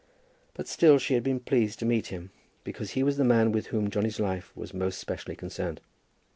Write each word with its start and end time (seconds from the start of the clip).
But 0.55 0.67
still 0.67 0.97
she 0.97 1.13
had 1.13 1.21
been 1.21 1.39
pleased 1.41 1.77
to 1.77 1.85
meet 1.85 2.07
him, 2.07 2.31
because 2.63 2.93
he 2.93 3.03
was 3.03 3.17
the 3.17 3.23
man 3.23 3.51
with 3.51 3.67
whom 3.67 3.91
Johnny's 3.91 4.19
life 4.19 4.51
was 4.57 4.73
most 4.73 4.97
specially 4.97 5.35
concerned. 5.35 5.79